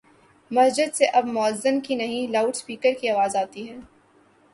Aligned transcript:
مسجد 0.51 0.95
سے 0.95 1.05
اب 1.05 1.25
موذن 1.25 1.79
کی 1.81 1.95
نہیں، 1.95 2.27
لاؤڈ 2.27 2.55
سپیکر 2.55 2.93
کی 3.01 3.09
آواز 3.09 3.35
آتی 3.35 3.69
ہے۔ 3.69 3.77